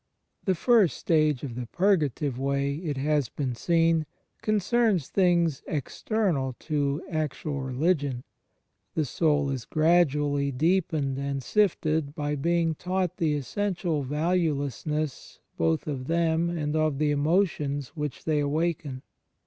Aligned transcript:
The 0.45 0.55
first 0.55 0.97
stage 0.97 1.43
of 1.43 1.53
the 1.53 1.67
Purgative 1.67 2.39
Way, 2.39 2.73
it 2.77 2.97
has 2.97 3.29
been 3.29 3.53
seen, 3.53 4.07
concerns 4.41 5.09
things 5.09 5.61
external 5.67 6.53
to 6.61 7.03
actual 7.07 7.61
religion: 7.61 8.23
the 8.95 9.05
soul 9.05 9.51
is 9.51 9.63
gradually 9.63 10.51
deepened 10.51 11.19
and 11.19 11.43
sifted 11.43 12.15
by 12.15 12.33
being 12.35 12.73
taught 12.73 13.17
the 13.17 13.35
essential 13.35 14.01
valuelessness 14.03 15.37
both 15.55 15.85
of 15.85 16.07
them 16.07 16.49
and 16.49 16.75
of 16.75 16.97
the 16.97 17.11
emotions 17.11 17.89
which 17.89 18.25
they 18.25 18.39
awaken. 18.39 19.03